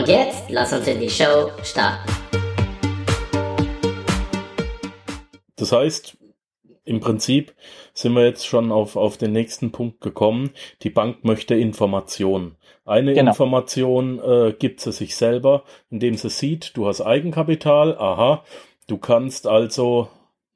[0.00, 2.10] Und jetzt lass uns in die Show starten.
[5.56, 6.16] Das heißt,
[6.86, 7.52] im Prinzip
[7.92, 10.52] sind wir jetzt schon auf, auf den nächsten Punkt gekommen.
[10.80, 12.56] Die Bank möchte Informationen.
[12.86, 13.32] Eine genau.
[13.32, 18.42] Information äh, gibt sie sich selber, indem sie sieht, du hast Eigenkapital, aha,
[18.86, 20.08] du kannst also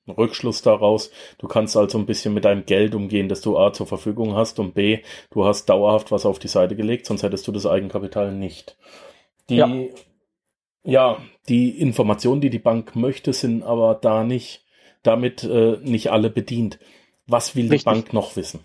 [0.08, 3.86] Rückschluss daraus, du kannst also ein bisschen mit deinem Geld umgehen, das du A zur
[3.86, 5.00] Verfügung hast und B,
[5.32, 8.78] du hast dauerhaft was auf die Seite gelegt, sonst hättest du das Eigenkapital nicht.
[9.48, 9.69] Die, ja,
[10.84, 14.64] ja die Informationen, die die Bank möchte, sind aber da nicht,
[15.03, 16.78] damit äh, nicht alle bedient.
[17.27, 17.81] Was will Richtig.
[17.81, 18.61] die Bank noch wissen?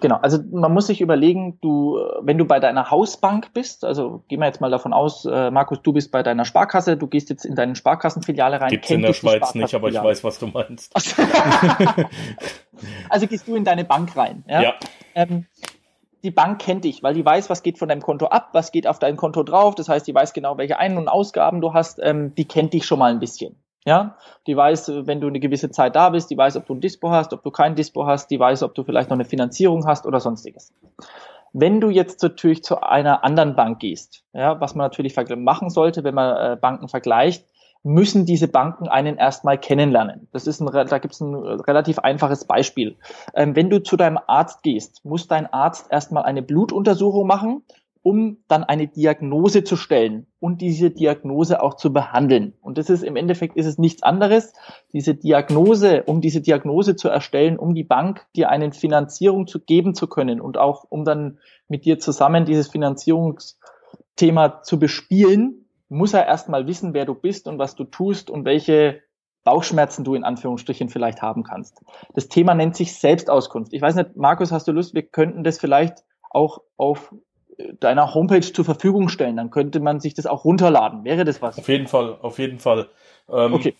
[0.00, 4.40] Genau, also man muss sich überlegen, du, wenn du bei deiner Hausbank bist, also gehen
[4.40, 7.44] wir jetzt mal davon aus, äh, Markus, du bist bei deiner Sparkasse, du gehst jetzt
[7.44, 8.70] in deine Sparkassenfiliale rein.
[8.70, 10.94] Gibt's in der Schweiz nicht, aber ich weiß, was du meinst.
[13.08, 14.44] also gehst du in deine Bank rein.
[14.46, 14.62] Ja.
[14.62, 14.74] ja.
[15.14, 15.46] Ähm,
[16.24, 18.86] die Bank kennt dich, weil die weiß, was geht von deinem Konto ab, was geht
[18.86, 19.74] auf dein Konto drauf.
[19.74, 22.00] Das heißt, die weiß genau, welche Ein- und Ausgaben du hast.
[22.02, 23.56] Ähm, die kennt dich schon mal ein bisschen.
[23.86, 26.80] Ja, die weiß, wenn du eine gewisse Zeit da bist, die weiß, ob du ein
[26.80, 29.86] Dispo hast, ob du kein Dispo hast, die weiß, ob du vielleicht noch eine Finanzierung
[29.86, 30.72] hast oder sonstiges.
[31.52, 36.02] Wenn du jetzt natürlich zu einer anderen Bank gehst, ja, was man natürlich machen sollte,
[36.02, 37.44] wenn man äh, Banken vergleicht,
[37.84, 40.26] müssen diese Banken einen erstmal kennenlernen.
[40.32, 42.96] Das ist ein, da gibt es ein relativ einfaches Beispiel.
[43.34, 47.62] Ähm, wenn du zu deinem Arzt gehst, muss dein Arzt erstmal eine Blutuntersuchung machen
[48.04, 52.52] um dann eine Diagnose zu stellen und diese Diagnose auch zu behandeln.
[52.60, 54.52] Und das ist im Endeffekt ist es nichts anderes.
[54.92, 59.94] Diese Diagnose, um diese Diagnose zu erstellen, um die Bank dir eine Finanzierung zu geben
[59.94, 65.63] zu können und auch um dann mit dir zusammen dieses Finanzierungsthema zu bespielen,
[65.94, 69.02] muss er erstmal wissen, wer du bist und was du tust und welche
[69.44, 71.82] Bauchschmerzen du in Anführungsstrichen vielleicht haben kannst.
[72.14, 73.72] Das Thema nennt sich Selbstauskunft.
[73.72, 74.94] Ich weiß nicht, Markus, hast du Lust?
[74.94, 77.14] Wir könnten das vielleicht auch auf
[77.78, 79.36] deiner Homepage zur Verfügung stellen.
[79.36, 81.04] Dann könnte man sich das auch runterladen.
[81.04, 81.58] Wäre das was?
[81.58, 82.88] Auf jeden Fall, auf jeden Fall.
[83.28, 83.74] Ähm, okay.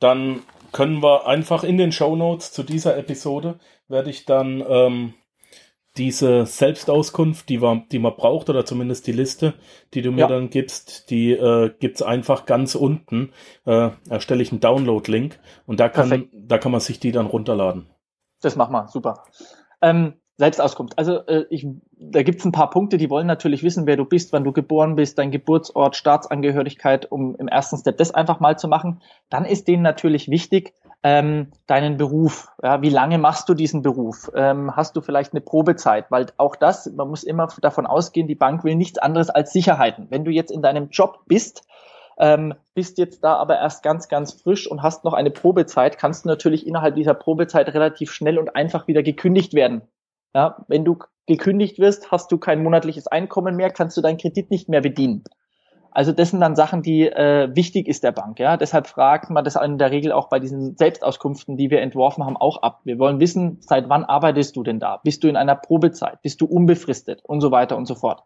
[0.00, 5.14] Dann können wir einfach in den Show Notes zu dieser Episode werde ich dann ähm,
[5.96, 9.54] diese Selbstauskunft, die, wir, die man braucht, oder zumindest die Liste,
[9.92, 10.28] die du mir ja.
[10.28, 13.32] dann gibst, die äh, gibt's einfach ganz unten.
[13.66, 17.90] Äh, erstelle ich einen Download-Link und da kann, da kann man sich die dann runterladen.
[18.40, 19.24] Das machen wir, super.
[19.82, 20.98] Ähm, Selbstauskunft.
[20.98, 21.66] Also äh, ich,
[21.98, 24.96] da gibt's ein paar Punkte, die wollen natürlich wissen, wer du bist, wann du geboren
[24.96, 29.00] bist, dein Geburtsort, Staatsangehörigkeit, um im ersten Step das einfach mal zu machen.
[29.28, 32.48] Dann ist denen natürlich wichtig, ähm, deinen Beruf.
[32.62, 34.30] Ja, wie lange machst du diesen Beruf?
[34.34, 36.10] Ähm, hast du vielleicht eine Probezeit?
[36.10, 40.06] Weil auch das, man muss immer davon ausgehen, die Bank will nichts anderes als Sicherheiten.
[40.10, 41.66] Wenn du jetzt in deinem Job bist,
[42.18, 46.24] ähm, bist jetzt da aber erst ganz, ganz frisch und hast noch eine Probezeit, kannst
[46.24, 49.82] du natürlich innerhalb dieser Probezeit relativ schnell und einfach wieder gekündigt werden.
[50.34, 54.50] Ja, wenn du gekündigt wirst, hast du kein monatliches Einkommen mehr, kannst du deinen Kredit
[54.50, 55.24] nicht mehr bedienen.
[55.94, 58.38] Also das sind dann Sachen, die äh, wichtig ist der Bank.
[58.38, 62.24] Ja, deshalb fragt man das in der Regel auch bei diesen Selbstauskunften, die wir entworfen
[62.24, 62.80] haben, auch ab.
[62.84, 65.00] Wir wollen wissen, seit wann arbeitest du denn da?
[65.04, 66.22] Bist du in einer Probezeit?
[66.22, 68.22] Bist du unbefristet und so weiter und so fort.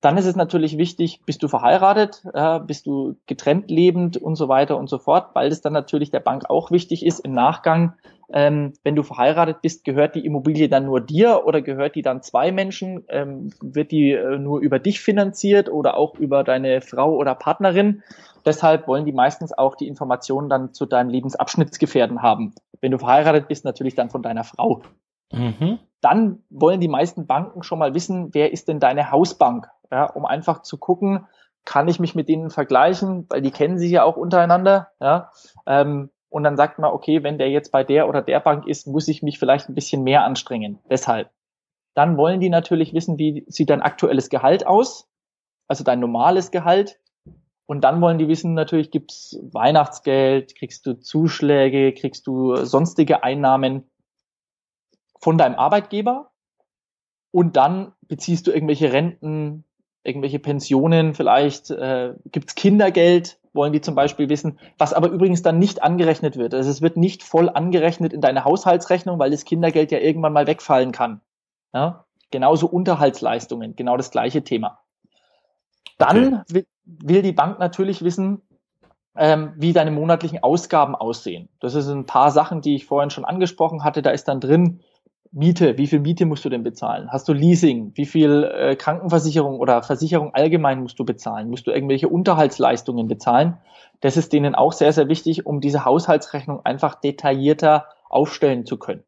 [0.00, 4.48] Dann ist es natürlich wichtig, bist du verheiratet, äh, bist du getrennt lebend und so
[4.48, 7.94] weiter und so fort, weil es dann natürlich der Bank auch wichtig ist im Nachgang,
[8.30, 12.22] ähm, wenn du verheiratet bist, gehört die Immobilie dann nur dir oder gehört die dann
[12.22, 13.04] zwei Menschen?
[13.08, 18.02] Ähm, wird die äh, nur über dich finanziert oder auch über deine Frau oder Partnerin?
[18.44, 22.54] Deshalb wollen die meistens auch die Informationen dann zu deinem Lebensabschnittsgefährden haben.
[22.80, 24.82] Wenn du verheiratet bist, natürlich dann von deiner Frau.
[25.32, 25.78] Mhm.
[26.00, 29.68] Dann wollen die meisten Banken schon mal wissen, wer ist denn deine Hausbank?
[29.90, 31.26] Ja, um einfach zu gucken,
[31.64, 34.88] kann ich mich mit denen vergleichen, weil die kennen sich ja auch untereinander.
[35.00, 35.30] Ja,
[35.66, 38.86] ähm, und dann sagt man, okay, wenn der jetzt bei der oder der Bank ist,
[38.86, 40.78] muss ich mich vielleicht ein bisschen mehr anstrengen.
[40.90, 41.30] Deshalb.
[41.94, 45.08] Dann wollen die natürlich wissen, wie sieht dein aktuelles Gehalt aus,
[45.66, 47.00] also dein normales Gehalt.
[47.66, 53.90] Und dann wollen die wissen, natürlich gibt's Weihnachtsgeld, kriegst du Zuschläge, kriegst du sonstige Einnahmen
[55.20, 56.30] von deinem Arbeitgeber.
[57.30, 59.64] Und dann beziehst du irgendwelche Renten,
[60.02, 65.58] irgendwelche Pensionen, vielleicht äh, gibt's Kindergeld, wollen die zum Beispiel wissen, was aber übrigens dann
[65.58, 66.54] nicht angerechnet wird.
[66.54, 70.46] Also es wird nicht voll angerechnet in deine Haushaltsrechnung, weil das Kindergeld ja irgendwann mal
[70.46, 71.20] wegfallen kann.
[71.74, 72.06] Ja?
[72.30, 74.78] Genauso Unterhaltsleistungen, genau das gleiche Thema.
[75.98, 76.64] Dann okay.
[76.84, 78.42] will, die Bank natürlich wissen,
[79.16, 81.48] ähm, wie deine monatlichen Ausgaben aussehen.
[81.60, 84.00] Das ist ein paar Sachen, die ich vorhin schon angesprochen hatte.
[84.00, 84.80] Da ist dann drin
[85.32, 85.76] Miete.
[85.76, 87.10] Wie viel Miete musst du denn bezahlen?
[87.10, 87.92] Hast du Leasing?
[87.94, 91.50] Wie viel äh, Krankenversicherung oder Versicherung allgemein musst du bezahlen?
[91.50, 93.58] Musst du irgendwelche Unterhaltsleistungen bezahlen?
[94.00, 99.02] Das ist denen auch sehr, sehr wichtig, um diese Haushaltsrechnung einfach detaillierter aufstellen zu können.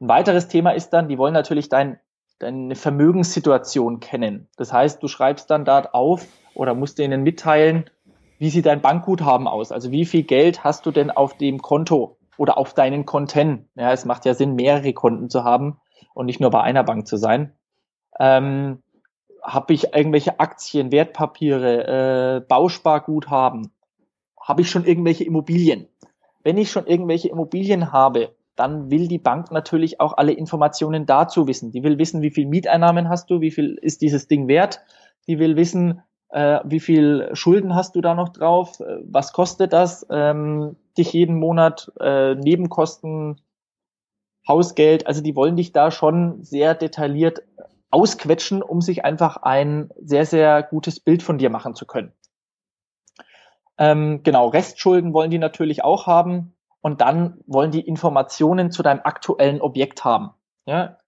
[0.00, 1.98] Ein weiteres Thema ist dann, die wollen natürlich dein,
[2.38, 4.48] deine Vermögenssituation kennen.
[4.56, 7.90] Das heißt, du schreibst dann dort auf oder musst denen mitteilen,
[8.38, 9.72] wie sieht dein Bankguthaben aus?
[9.72, 13.68] Also wie viel Geld hast du denn auf dem Konto oder auf deinen Konten?
[13.74, 15.78] Ja, es macht ja Sinn, mehrere Konten zu haben
[16.14, 17.52] und nicht nur bei einer Bank zu sein.
[18.18, 18.82] Ähm,
[19.42, 23.72] Habe ich irgendwelche Aktien, Wertpapiere, äh, Bausparguthaben?
[24.40, 25.88] Habe ich schon irgendwelche Immobilien?
[26.42, 31.46] Wenn ich schon irgendwelche Immobilien habe, dann will die Bank natürlich auch alle Informationen dazu
[31.46, 31.70] wissen.
[31.70, 34.80] Die will wissen, wie viel Mieteinnahmen hast du, wie viel ist dieses Ding wert.
[35.28, 39.72] Die will wissen, äh, wie viel Schulden hast du da noch drauf, äh, was kostet
[39.72, 43.40] das, ähm, dich jeden Monat, äh, Nebenkosten,
[44.46, 47.42] Hausgeld, also die wollen dich da schon sehr detailliert
[47.90, 52.12] ausquetschen, um sich einfach ein sehr, sehr gutes Bild von dir machen zu können.
[53.78, 59.00] Ähm, genau, Restschulden wollen die natürlich auch haben und dann wollen die Informationen zu deinem
[59.04, 60.30] aktuellen Objekt haben.
[60.66, 60.98] Ja?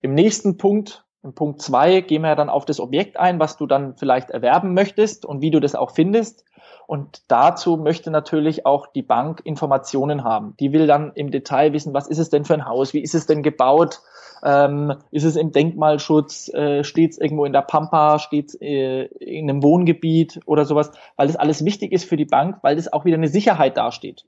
[0.00, 3.66] Im nächsten Punkt in Punkt zwei gehen wir dann auf das Objekt ein, was du
[3.66, 6.44] dann vielleicht erwerben möchtest und wie du das auch findest.
[6.86, 10.54] Und dazu möchte natürlich auch die Bank Informationen haben.
[10.60, 13.14] Die will dann im Detail wissen, was ist es denn für ein Haus, wie ist
[13.14, 14.00] es denn gebaut,
[14.44, 19.04] ähm, ist es im Denkmalschutz, äh, steht es irgendwo in der Pampa, steht es äh,
[19.04, 22.92] in einem Wohngebiet oder sowas, weil das alles wichtig ist für die Bank, weil das
[22.92, 24.24] auch wieder eine Sicherheit dasteht,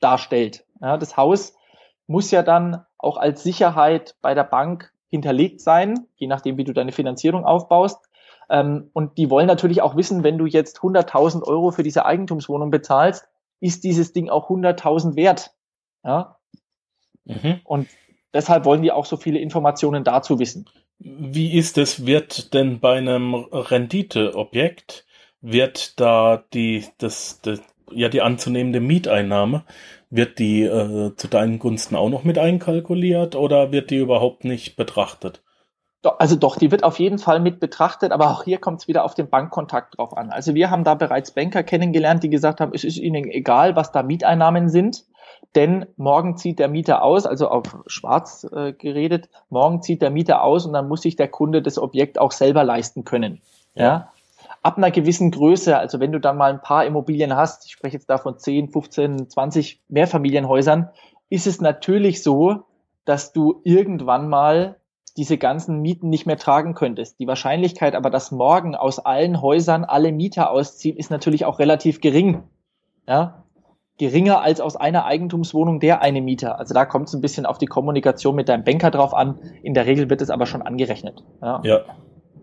[0.00, 0.64] darstellt.
[0.80, 1.54] Ja, das Haus
[2.06, 6.72] muss ja dann auch als Sicherheit bei der Bank hinterlegt sein, je nachdem, wie du
[6.72, 8.04] deine Finanzierung aufbaust.
[8.48, 12.70] Ähm, und die wollen natürlich auch wissen, wenn du jetzt 100.000 Euro für diese Eigentumswohnung
[12.70, 13.26] bezahlst,
[13.60, 15.52] ist dieses Ding auch 100.000 wert.
[16.04, 16.38] Ja?
[17.24, 17.60] Mhm.
[17.64, 17.88] Und
[18.32, 20.68] deshalb wollen die auch so viele Informationen dazu wissen.
[20.98, 25.04] Wie ist es, wird denn bei einem Renditeobjekt,
[25.40, 27.60] wird da die, das, das,
[27.90, 29.64] ja, die anzunehmende Mieteinnahme,
[30.08, 34.76] wird die äh, zu deinen Gunsten auch noch mit einkalkuliert oder wird die überhaupt nicht
[34.76, 35.42] betrachtet?
[36.12, 39.04] Also doch, die wird auf jeden Fall mit betrachtet, aber auch hier kommt es wieder
[39.04, 40.30] auf den Bankkontakt drauf an.
[40.30, 43.92] Also wir haben da bereits Banker kennengelernt, die gesagt haben, es ist ihnen egal, was
[43.92, 45.04] da Mieteinnahmen sind,
[45.54, 50.42] denn morgen zieht der Mieter aus, also auf schwarz äh, geredet, morgen zieht der Mieter
[50.42, 53.40] aus und dann muss sich der Kunde das Objekt auch selber leisten können.
[53.74, 53.84] Ja.
[53.84, 54.12] ja?
[54.66, 57.96] ab einer gewissen Größe, also wenn du dann mal ein paar Immobilien hast, ich spreche
[57.96, 60.90] jetzt da von 10, 15, 20 Mehrfamilienhäusern,
[61.30, 62.64] ist es natürlich so,
[63.04, 64.76] dass du irgendwann mal
[65.16, 67.18] diese ganzen Mieten nicht mehr tragen könntest.
[67.20, 72.00] Die Wahrscheinlichkeit aber, dass morgen aus allen Häusern alle Mieter ausziehen, ist natürlich auch relativ
[72.00, 72.42] gering.
[73.08, 73.44] Ja?
[73.98, 76.58] Geringer als aus einer Eigentumswohnung der eine Mieter.
[76.58, 79.38] Also da kommt es ein bisschen auf die Kommunikation mit deinem Banker drauf an.
[79.62, 81.24] In der Regel wird es aber schon angerechnet.
[81.40, 81.60] Ja.
[81.64, 81.80] ja.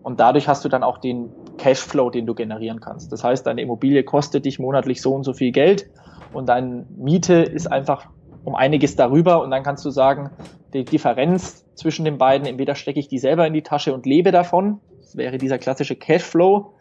[0.02, 3.12] Und dadurch hast du dann auch den Cashflow, den du generieren kannst.
[3.12, 5.88] Das heißt, deine Immobilie kostet dich monatlich so und so viel Geld
[6.32, 8.08] und deine Miete ist einfach
[8.44, 10.30] um einiges darüber und dann kannst du sagen,
[10.72, 14.30] die Differenz zwischen den beiden, entweder stecke ich die selber in die Tasche und lebe
[14.30, 16.74] davon, das wäre dieser klassische Cashflow,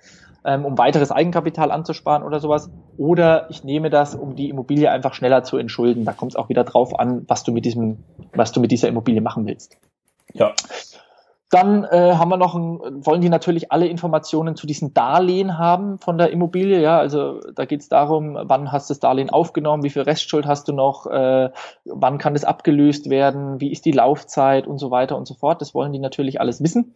[0.46, 5.14] ähm, um weiteres Eigenkapital anzusparen oder sowas, oder ich nehme das, um die Immobilie einfach
[5.14, 6.06] schneller zu entschulden.
[6.06, 8.88] Da kommt es auch wieder drauf an, was du mit diesem, was du mit dieser
[8.90, 9.78] Immobilie machen willst.
[10.34, 10.54] Ja.
[11.54, 16.00] Dann äh, haben wir noch ein, wollen die natürlich alle Informationen zu diesen Darlehen haben
[16.00, 16.82] von der Immobilie.
[16.82, 20.48] Ja, also da geht es darum, wann hast du das Darlehen aufgenommen, wie viel Restschuld
[20.48, 21.52] hast du noch, äh,
[21.86, 25.62] wann kann das abgelöst werden, wie ist die Laufzeit und so weiter und so fort.
[25.62, 26.96] Das wollen die natürlich alles wissen.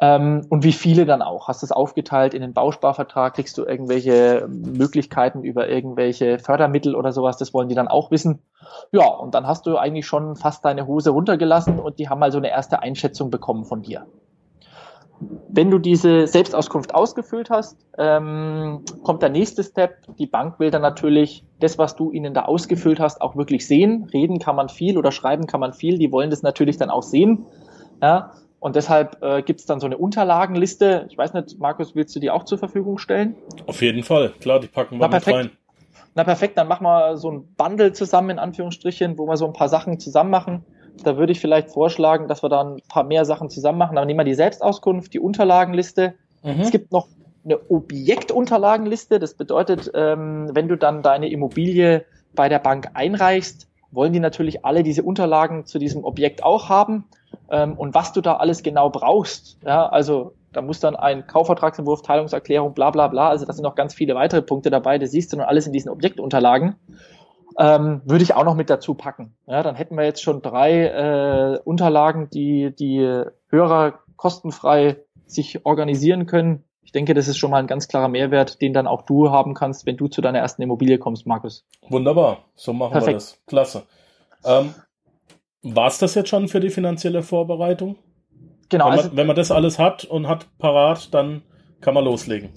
[0.00, 1.48] Ähm, und wie viele dann auch?
[1.48, 3.34] Hast du es aufgeteilt in den Bausparvertrag?
[3.34, 7.36] Kriegst du irgendwelche Möglichkeiten über irgendwelche Fördermittel oder sowas?
[7.36, 8.40] Das wollen die dann auch wissen.
[8.92, 12.30] Ja, und dann hast du eigentlich schon fast deine Hose runtergelassen und die haben mal
[12.30, 14.06] so eine erste Einschätzung bekommen von dir.
[15.48, 19.96] Wenn du diese Selbstauskunft ausgefüllt hast, ähm, kommt der nächste Step.
[20.16, 24.08] Die Bank will dann natürlich das, was du ihnen da ausgefüllt hast, auch wirklich sehen.
[24.12, 25.98] Reden kann man viel oder schreiben kann man viel.
[25.98, 27.46] Die wollen das natürlich dann auch sehen.
[28.00, 31.06] Ja, und deshalb äh, gibt es dann so eine Unterlagenliste.
[31.10, 33.36] Ich weiß nicht, Markus, willst du die auch zur Verfügung stellen?
[33.66, 35.50] Auf jeden Fall, klar, die packen wir Na, mit rein.
[36.14, 39.52] Na perfekt, dann machen wir so ein Bundle zusammen, in Anführungsstrichen, wo wir so ein
[39.52, 40.64] paar Sachen zusammen machen.
[41.04, 43.94] Da würde ich vielleicht vorschlagen, dass wir da ein paar mehr Sachen zusammen machen.
[43.94, 46.14] Dann nehmen wir die Selbstauskunft, die Unterlagenliste.
[46.42, 46.60] Mhm.
[46.60, 47.06] Es gibt noch
[47.44, 49.20] eine Objektunterlagenliste.
[49.20, 54.64] Das bedeutet, ähm, wenn du dann deine Immobilie bei der Bank einreichst, wollen die natürlich
[54.64, 57.04] alle diese Unterlagen zu diesem Objekt auch haben.
[57.50, 59.58] Ähm, und was du da alles genau brauchst.
[59.64, 63.28] Ja, also da muss dann ein Kaufvertragsentwurf, Teilungserklärung, bla bla bla.
[63.28, 64.98] Also da sind noch ganz viele weitere Punkte dabei.
[64.98, 66.76] Das siehst du dann alles in diesen Objektunterlagen.
[67.58, 69.34] Ähm, würde ich auch noch mit dazu packen.
[69.46, 76.26] Ja, dann hätten wir jetzt schon drei äh, Unterlagen, die die Hörer kostenfrei sich organisieren
[76.26, 76.64] können.
[76.82, 79.54] Ich denke, das ist schon mal ein ganz klarer Mehrwert, den dann auch du haben
[79.54, 81.66] kannst, wenn du zu deiner ersten Immobilie kommst, Markus.
[81.88, 83.08] Wunderbar, so machen Perfekt.
[83.08, 83.42] wir das.
[83.46, 83.82] Klasse.
[84.44, 84.74] Ähm,
[85.74, 87.96] War es das jetzt schon für die finanzielle Vorbereitung?
[88.68, 88.86] Genau.
[88.86, 91.42] Wenn man, also, wenn man das alles hat und hat parat, dann
[91.80, 92.50] kann man loslegen.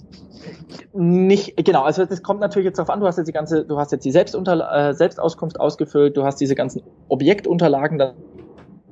[0.92, 3.78] Nicht, genau, also das kommt natürlich jetzt darauf an, du hast jetzt die ganze, du
[3.78, 8.14] hast jetzt die Selbstunter, äh, Selbstauskunft ausgefüllt, du hast diese ganzen Objektunterlagen dann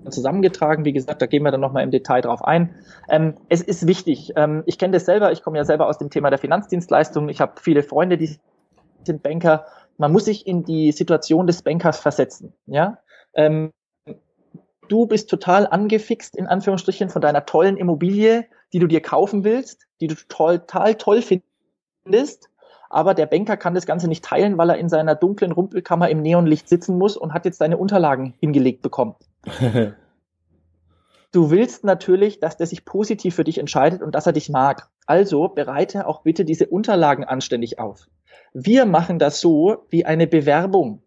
[0.09, 0.85] zusammengetragen.
[0.85, 2.75] Wie gesagt, da gehen wir dann nochmal im Detail drauf ein.
[3.09, 4.33] Ähm, es ist wichtig.
[4.37, 7.29] Ähm, ich kenne das selber, ich komme ja selber aus dem Thema der Finanzdienstleistungen.
[7.29, 8.39] Ich habe viele Freunde, die
[9.05, 9.67] sind Banker.
[9.99, 12.55] Man muss sich in die Situation des Bankers versetzen.
[12.67, 12.99] Ja?
[13.35, 13.73] Ähm,
[14.91, 19.87] du bist total angefixt, in Anführungsstrichen, von deiner tollen Immobilie, die du dir kaufen willst,
[20.01, 22.51] die du total toll findest.
[22.89, 26.23] Aber der Banker kann das Ganze nicht teilen, weil er in seiner dunklen Rumpelkammer im
[26.23, 29.15] Neonlicht sitzen muss und hat jetzt deine Unterlagen hingelegt bekommen.
[31.33, 34.89] du willst natürlich, dass der sich positiv für dich entscheidet und dass er dich mag.
[35.07, 38.09] Also bereite auch bitte diese Unterlagen anständig auf.
[38.53, 41.03] Wir machen das so wie eine Bewerbung.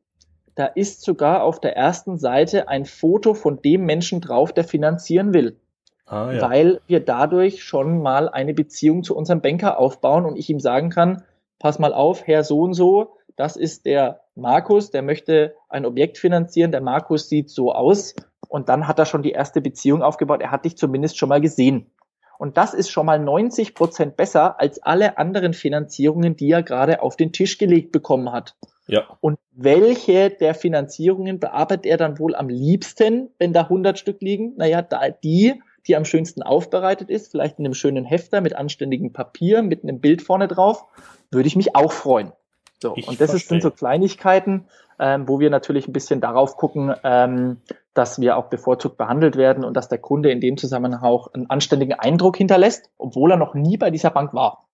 [0.55, 5.33] Da ist sogar auf der ersten Seite ein Foto von dem Menschen drauf, der finanzieren
[5.33, 5.59] will.
[6.05, 6.41] Ah, ja.
[6.41, 10.89] Weil wir dadurch schon mal eine Beziehung zu unserem Banker aufbauen und ich ihm sagen
[10.89, 11.23] kann,
[11.59, 16.17] pass mal auf, Herr so und so, das ist der Markus, der möchte ein Objekt
[16.17, 18.15] finanzieren, der Markus sieht so aus
[18.47, 21.41] und dann hat er schon die erste Beziehung aufgebaut, er hat dich zumindest schon mal
[21.41, 21.89] gesehen.
[22.37, 27.01] Und das ist schon mal 90 Prozent besser als alle anderen Finanzierungen, die er gerade
[27.01, 28.55] auf den Tisch gelegt bekommen hat.
[28.87, 29.17] Ja.
[29.21, 34.55] Und welche der Finanzierungen bearbeitet er dann wohl am liebsten, wenn da 100 Stück liegen?
[34.57, 39.13] Naja, da die, die am schönsten aufbereitet ist, vielleicht in einem schönen Hefter mit anständigem
[39.13, 40.85] Papier, mit einem Bild vorne drauf,
[41.31, 42.33] würde ich mich auch freuen.
[42.81, 44.65] So, ich und das ist, sind so Kleinigkeiten,
[44.99, 47.61] ähm, wo wir natürlich ein bisschen darauf gucken, ähm,
[47.93, 51.49] dass wir auch bevorzugt behandelt werden und dass der Kunde in dem Zusammenhang auch einen
[51.49, 54.65] anständigen Eindruck hinterlässt, obwohl er noch nie bei dieser Bank war.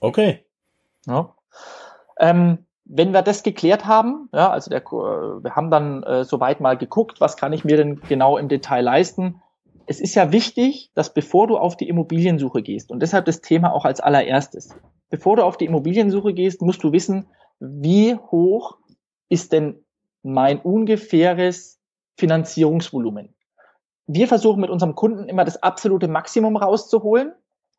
[0.00, 0.44] Okay.
[1.06, 1.34] Ja.
[2.18, 6.76] Ähm, wenn wir das geklärt haben, ja, also der, wir haben dann äh, soweit mal
[6.76, 9.40] geguckt, was kann ich mir denn genau im Detail leisten.
[9.86, 13.72] Es ist ja wichtig, dass bevor du auf die Immobiliensuche gehst, und deshalb das Thema
[13.72, 14.74] auch als allererstes,
[15.08, 17.28] bevor du auf die Immobiliensuche gehst, musst du wissen,
[17.60, 18.78] wie hoch
[19.28, 19.84] ist denn
[20.22, 21.80] mein ungefähres
[22.18, 23.34] Finanzierungsvolumen.
[24.08, 27.32] Wir versuchen mit unserem Kunden immer das absolute Maximum rauszuholen,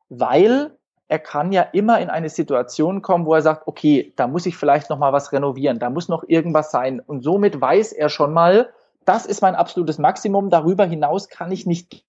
[0.08, 0.78] weil
[1.12, 4.56] er kann ja immer in eine Situation kommen, wo er sagt, okay, da muss ich
[4.56, 8.32] vielleicht noch mal was renovieren, da muss noch irgendwas sein und somit weiß er schon
[8.32, 8.70] mal,
[9.04, 12.06] das ist mein absolutes Maximum, darüber hinaus kann ich nicht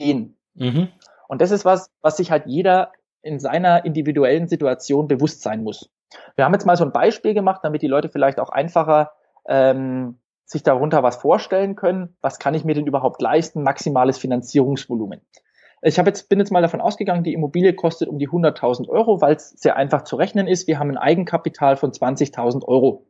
[0.00, 0.36] gehen.
[0.54, 0.88] Mhm.
[1.28, 2.90] Und das ist was, was sich halt jeder
[3.22, 5.88] in seiner individuellen Situation bewusst sein muss.
[6.34, 9.12] Wir haben jetzt mal so ein Beispiel gemacht, damit die Leute vielleicht auch einfacher
[9.46, 12.16] ähm, sich darunter was vorstellen können.
[12.22, 13.62] Was kann ich mir denn überhaupt leisten?
[13.62, 15.20] Maximales Finanzierungsvolumen.
[15.86, 19.20] Ich habe jetzt, bin jetzt mal davon ausgegangen, die Immobilie kostet um die 100.000 Euro,
[19.20, 20.66] weil es sehr einfach zu rechnen ist.
[20.66, 23.06] Wir haben ein Eigenkapital von 20.000 Euro.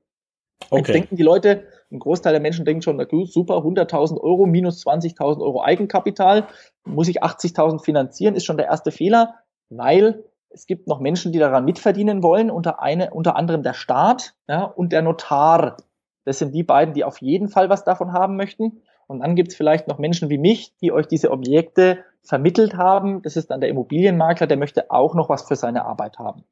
[0.69, 0.79] Okay.
[0.79, 4.45] Jetzt denken die Leute, ein Großteil der Menschen denken schon, na gut, super, 100.000 Euro
[4.45, 6.49] minus 20.000 Euro Eigenkapital,
[6.85, 9.37] muss ich 80.000 finanzieren, ist schon der erste Fehler,
[9.71, 14.35] weil es gibt noch Menschen, die daran mitverdienen wollen, unter, eine, unter anderem der Staat
[14.49, 15.79] ja, und der Notar.
[16.27, 18.83] Das sind die beiden, die auf jeden Fall was davon haben möchten.
[19.07, 23.23] Und dann gibt es vielleicht noch Menschen wie mich, die euch diese Objekte vermittelt haben.
[23.23, 26.45] Das ist dann der Immobilienmakler, der möchte auch noch was für seine Arbeit haben.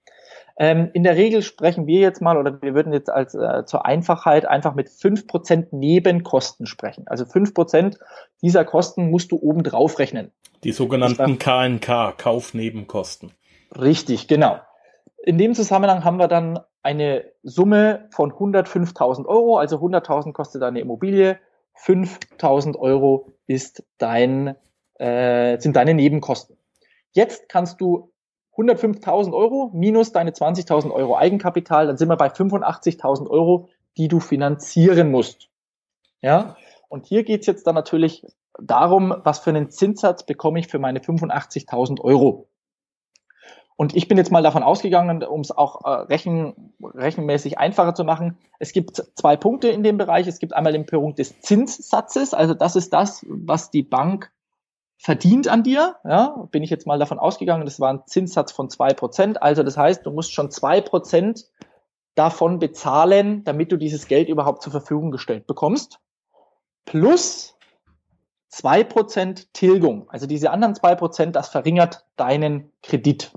[0.57, 3.85] Ähm, in der Regel sprechen wir jetzt mal, oder wir würden jetzt als äh, zur
[3.85, 7.05] Einfachheit einfach mit fünf Prozent Nebenkosten sprechen.
[7.09, 7.99] Also fünf Prozent
[8.41, 10.31] dieser Kosten musst du oben drauf rechnen.
[10.63, 13.33] Die sogenannten KNK, Kaufnebenkosten.
[13.77, 14.61] Richtig, genau.
[15.25, 20.81] In dem Zusammenhang haben wir dann eine Summe von 105.000 Euro, also 100.000 kostet deine
[20.81, 21.39] Immobilie,
[21.83, 24.55] 5.000 Euro ist dein,
[24.95, 26.57] äh, sind deine Nebenkosten.
[27.13, 28.13] Jetzt kannst du
[28.57, 34.21] 105.000 Euro minus deine 20.000 Euro Eigenkapital, dann sind wir bei 85.000 Euro, die du
[34.21, 35.49] finanzieren musst.
[36.21, 36.57] Ja,
[36.89, 38.25] und hier geht's jetzt dann natürlich
[38.61, 42.49] darum, was für einen Zinssatz bekomme ich für meine 85.000 Euro.
[43.77, 48.05] Und ich bin jetzt mal davon ausgegangen, um es auch äh, rechen, rechenmäßig einfacher zu
[48.05, 48.39] machen.
[48.61, 50.29] Es gibt zwei Punkte in dem Bereich.
[50.29, 52.35] Es gibt einmal den Punkt des Zinssatzes.
[52.35, 54.31] Also das ist das, was die Bank
[55.05, 55.97] verdient an dir.
[56.03, 59.43] Ja, bin ich jetzt mal davon ausgegangen, das war ein Zinssatz von zwei Prozent.
[59.43, 61.45] Also das heißt, du musst schon zwei Prozent
[62.15, 66.01] davon bezahlen, damit du dieses Geld überhaupt zur Verfügung gestellt bekommst.
[66.87, 67.55] Plus
[68.51, 70.09] 2% Tilgung.
[70.09, 73.31] Also diese anderen 2%, das verringert deinen Kredit.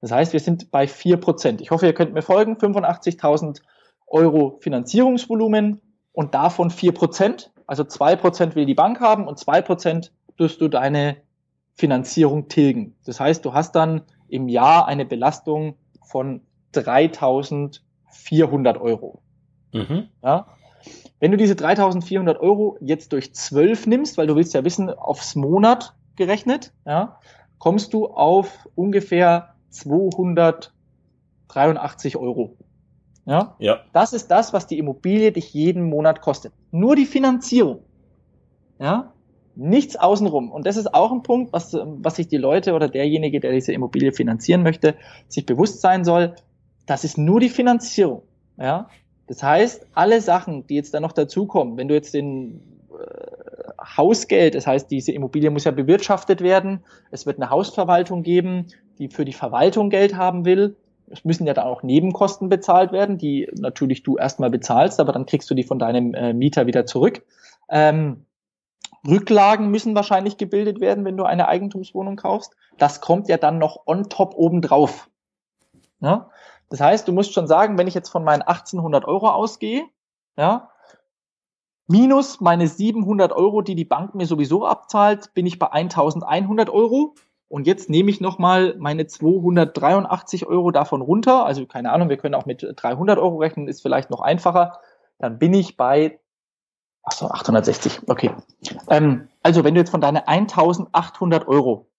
[0.00, 1.60] Das heißt, wir sind bei 4%.
[1.60, 2.56] Ich hoffe, ihr könnt mir folgen.
[2.56, 3.60] 85.000
[4.08, 7.50] Euro Finanzierungsvolumen und davon 4%.
[7.68, 11.16] Also 2% will die Bank haben und 2% wirst du deine
[11.74, 12.94] Finanzierung tilgen.
[13.04, 16.42] Das heißt, du hast dann im Jahr eine Belastung von
[16.74, 19.22] 3.400 Euro.
[19.72, 20.08] Mhm.
[20.22, 20.46] Ja?
[21.20, 25.34] Wenn du diese 3.400 Euro jetzt durch 12 nimmst, weil du willst ja wissen, aufs
[25.34, 27.18] Monat gerechnet, ja,
[27.58, 32.56] kommst du auf ungefähr 283 Euro.
[33.24, 33.56] Ja?
[33.58, 33.80] ja.
[33.92, 36.52] Das ist das, was die Immobilie dich jeden Monat kostet.
[36.70, 37.82] Nur die Finanzierung.
[38.78, 39.12] Ja.
[39.60, 40.52] Nichts außenrum.
[40.52, 43.72] Und das ist auch ein Punkt, was, was sich die Leute oder derjenige, der diese
[43.72, 44.94] Immobilie finanzieren möchte,
[45.26, 46.36] sich bewusst sein soll.
[46.86, 48.22] Das ist nur die Finanzierung.
[48.56, 48.88] Ja.
[49.26, 52.60] Das heißt, alle Sachen, die jetzt da noch dazukommen, wenn du jetzt den
[52.92, 58.68] äh, Hausgeld, das heißt, diese Immobilie muss ja bewirtschaftet werden, es wird eine Hausverwaltung geben,
[59.00, 60.76] die für die Verwaltung Geld haben will.
[61.10, 65.26] Es müssen ja dann auch Nebenkosten bezahlt werden, die natürlich du erstmal bezahlst, aber dann
[65.26, 67.24] kriegst du die von deinem äh, Mieter wieder zurück.
[67.68, 68.24] Ähm,
[69.06, 72.56] Rücklagen müssen wahrscheinlich gebildet werden, wenn du eine Eigentumswohnung kaufst.
[72.78, 75.08] Das kommt ja dann noch on top obendrauf.
[76.00, 76.30] Ja?
[76.68, 79.84] Das heißt, du musst schon sagen, wenn ich jetzt von meinen 1800 Euro ausgehe,
[80.36, 80.70] ja,
[81.86, 87.14] minus meine 700 Euro, die die Bank mir sowieso abzahlt, bin ich bei 1100 Euro.
[87.48, 91.46] Und jetzt nehme ich nochmal meine 283 Euro davon runter.
[91.46, 94.80] Also keine Ahnung, wir können auch mit 300 Euro rechnen, ist vielleicht noch einfacher.
[95.18, 96.20] Dann bin ich bei,
[97.02, 98.30] ach so, 860, okay.
[98.88, 101.90] Ähm, also wenn du jetzt von deiner 1800 Euro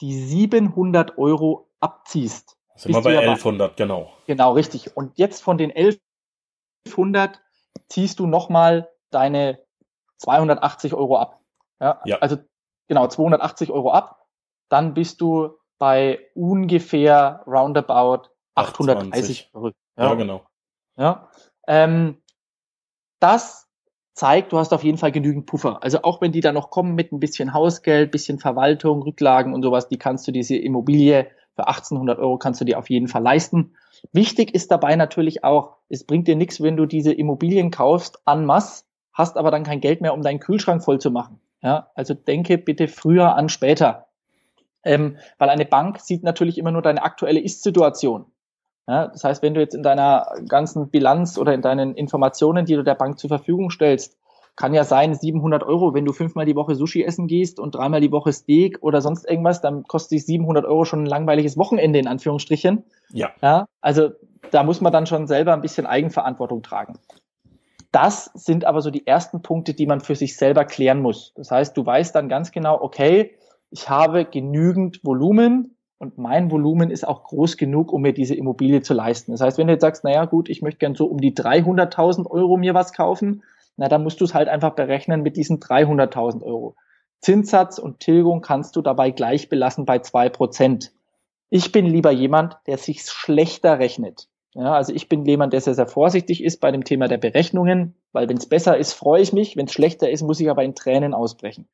[0.00, 4.12] die 700 Euro abziehst, sind wir bei 1100, genau.
[4.26, 4.96] Genau, richtig.
[4.96, 7.40] Und jetzt von den 1100
[7.88, 9.58] ziehst du nochmal deine
[10.18, 11.40] 280 Euro ab.
[11.80, 12.18] Ja, ja.
[12.18, 12.36] Also
[12.86, 14.26] genau, 280 Euro ab.
[14.68, 19.72] Dann bist du bei ungefähr roundabout 830 Euro.
[19.96, 20.04] Ja.
[20.04, 20.46] ja, genau.
[20.96, 21.30] Ja.
[21.66, 22.22] Ähm,
[23.20, 23.67] das
[24.18, 25.82] zeigt, du hast auf jeden Fall genügend Puffer.
[25.82, 29.62] Also auch wenn die da noch kommen mit ein bisschen Hausgeld, bisschen Verwaltung, Rücklagen und
[29.62, 33.22] sowas, die kannst du diese Immobilie für 1800 Euro kannst du dir auf jeden Fall
[33.22, 33.74] leisten.
[34.12, 38.44] Wichtig ist dabei natürlich auch, es bringt dir nichts, wenn du diese Immobilien kaufst en
[38.44, 41.40] masse, hast aber dann kein Geld mehr, um deinen Kühlschrank voll zu machen.
[41.60, 44.06] Ja, also denke bitte früher an später.
[44.84, 48.26] Ähm, weil eine Bank sieht natürlich immer nur deine aktuelle Ist-Situation.
[48.88, 52.74] Ja, das heißt, wenn du jetzt in deiner ganzen Bilanz oder in deinen Informationen, die
[52.74, 54.16] du der Bank zur Verfügung stellst,
[54.56, 58.00] kann ja sein 700 Euro, wenn du fünfmal die Woche Sushi essen gehst und dreimal
[58.00, 61.98] die Woche Steak oder sonst irgendwas, dann kostet dich 700 Euro schon ein langweiliges Wochenende
[61.98, 62.82] in Anführungsstrichen.
[63.10, 63.30] Ja.
[63.42, 63.66] ja.
[63.82, 64.08] Also
[64.50, 66.98] da muss man dann schon selber ein bisschen Eigenverantwortung tragen.
[67.92, 71.34] Das sind aber so die ersten Punkte, die man für sich selber klären muss.
[71.36, 73.36] Das heißt, du weißt dann ganz genau, okay,
[73.70, 78.82] ich habe genügend Volumen und mein Volumen ist auch groß genug, um mir diese Immobilie
[78.82, 79.32] zu leisten.
[79.32, 82.30] Das heißt, wenn du jetzt sagst, naja gut, ich möchte gern so um die 300.000
[82.30, 83.42] Euro mir was kaufen,
[83.76, 86.76] na, dann musst du es halt einfach berechnen mit diesen 300.000 Euro.
[87.20, 90.92] Zinssatz und Tilgung kannst du dabei gleich belassen bei zwei Prozent.
[91.50, 94.28] Ich bin lieber jemand, der sich schlechter rechnet.
[94.54, 97.94] Ja, also ich bin jemand, der sehr, sehr vorsichtig ist bei dem Thema der Berechnungen,
[98.12, 99.56] weil wenn es besser ist, freue ich mich.
[99.56, 101.68] Wenn es schlechter ist, muss ich aber in Tränen ausbrechen.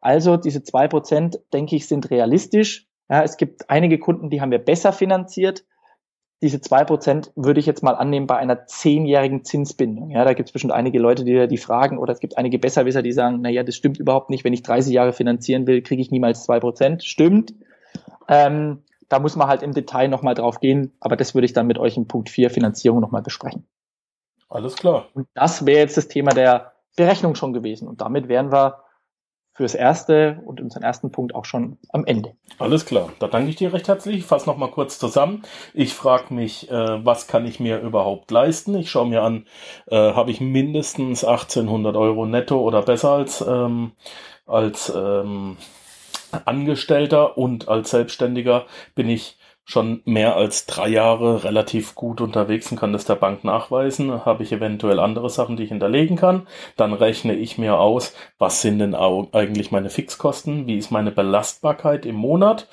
[0.00, 2.86] Also diese zwei Prozent, denke ich, sind realistisch.
[3.08, 5.64] Ja, es gibt einige Kunden, die haben wir besser finanziert
[6.42, 10.10] diese zwei Prozent würde ich jetzt mal annehmen bei einer zehnjährigen Zinsbindung.
[10.10, 13.02] Ja, da gibt es bestimmt einige Leute, die, die fragen, oder es gibt einige Besserwisser,
[13.02, 14.44] die sagen, na ja, das stimmt überhaupt nicht.
[14.44, 17.04] Wenn ich 30 Jahre finanzieren will, kriege ich niemals zwei Prozent.
[17.04, 17.54] Stimmt.
[18.28, 21.66] Ähm, da muss man halt im Detail nochmal drauf gehen, aber das würde ich dann
[21.66, 23.66] mit euch im Punkt 4 Finanzierung nochmal besprechen.
[24.48, 25.06] Alles klar.
[25.14, 27.88] Und das wäre jetzt das Thema der Berechnung schon gewesen.
[27.88, 28.82] Und damit wären wir
[29.56, 32.34] fürs erste und unseren ersten Punkt auch schon am Ende.
[32.58, 34.18] Alles klar, da danke ich dir recht herzlich.
[34.18, 35.42] Ich fasse nochmal kurz zusammen.
[35.72, 38.74] Ich frage mich, äh, was kann ich mir überhaupt leisten?
[38.76, 39.46] Ich schaue mir an,
[39.86, 43.92] äh, habe ich mindestens 1800 Euro netto oder besser als, ähm,
[44.46, 45.56] als ähm,
[46.44, 49.35] Angestellter und als Selbstständiger bin ich
[49.68, 54.24] schon mehr als drei Jahre relativ gut unterwegs und kann das der Bank nachweisen.
[54.24, 56.46] Habe ich eventuell andere Sachen, die ich hinterlegen kann.
[56.76, 60.68] Dann rechne ich mir aus, was sind denn eigentlich meine Fixkosten?
[60.68, 62.68] Wie ist meine Belastbarkeit im Monat?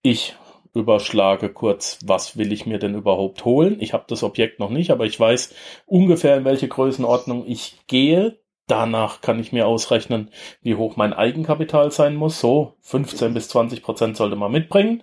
[0.00, 0.36] Ich
[0.74, 3.78] überschlage kurz, was will ich mir denn überhaupt holen?
[3.80, 5.52] Ich habe das Objekt noch nicht, aber ich weiß
[5.86, 8.38] ungefähr, in welche Größenordnung ich gehe.
[8.68, 10.30] Danach kann ich mir ausrechnen,
[10.62, 12.38] wie hoch mein Eigenkapital sein muss.
[12.38, 15.02] So 15 bis 20 Prozent sollte man mitbringen.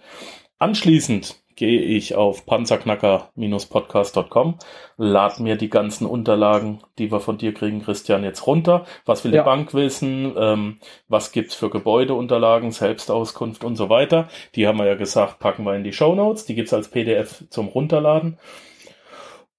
[0.59, 4.59] Anschließend gehe ich auf panzerknacker-podcast.com,
[4.95, 8.85] lade mir die ganzen Unterlagen, die wir von dir kriegen, Christian, jetzt runter.
[9.05, 9.41] Was will ja.
[9.41, 10.33] die Bank wissen?
[10.37, 14.29] Ähm, was gibt's für Gebäudeunterlagen, Selbstauskunft und so weiter?
[14.55, 16.45] Die haben wir ja gesagt, packen wir in die Show Notes.
[16.45, 18.39] Die gibt's als PDF zum Runterladen.